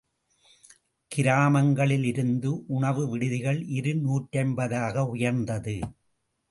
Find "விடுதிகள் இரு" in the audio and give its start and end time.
3.09-3.93